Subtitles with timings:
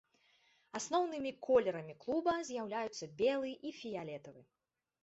[0.79, 4.41] Асноўнымі колерамі клуба з'яўляюцца белы і фіялетавы.